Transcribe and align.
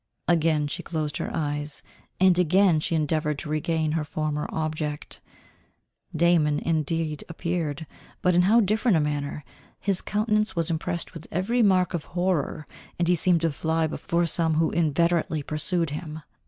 Again 0.27 0.65
she 0.67 0.81
closed 0.81 1.17
her 1.17 1.29
eyes, 1.31 1.83
and 2.19 2.39
again 2.39 2.79
she 2.79 2.95
endeavoured 2.95 3.37
to 3.37 3.49
regain 3.49 3.91
her 3.91 4.03
former 4.03 4.47
object. 4.51 5.21
Damon 6.15 6.57
indeed 6.57 7.23
appeared, 7.29 7.85
but 8.23 8.33
in 8.33 8.41
how 8.41 8.61
different 8.61 8.97
a 8.97 8.99
manner! 8.99 9.43
his 9.79 10.01
countenance 10.01 10.55
was 10.55 10.71
impressed 10.71 11.13
with 11.13 11.27
every 11.29 11.61
mark 11.61 11.93
of 11.93 12.05
horror, 12.17 12.65
and 12.97 13.07
he 13.07 13.13
seemed 13.13 13.41
to 13.41 13.51
fly 13.51 13.85
before 13.85 14.25
some 14.25 14.55
who 14.55 14.71
inveterately 14.71 15.43
pursued 15.43 15.91
him. 15.91 16.23